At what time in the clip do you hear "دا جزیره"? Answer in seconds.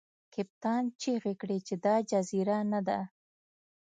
1.85-2.57